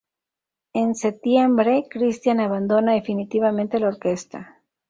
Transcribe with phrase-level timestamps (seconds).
[0.73, 4.59] En setiembre Christian abandona definitivamente la orquesta.